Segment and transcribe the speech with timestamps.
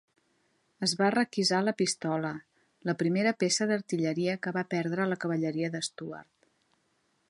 [0.87, 2.33] Es va requisar la pistola,
[2.91, 6.35] la primera peça d'artilleria que va perdre la cavalleria de Stuart.